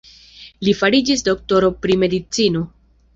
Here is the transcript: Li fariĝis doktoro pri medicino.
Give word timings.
Li 0.67 0.71
fariĝis 0.79 1.21
doktoro 1.27 1.69
pri 1.83 1.99
medicino. 2.05 2.63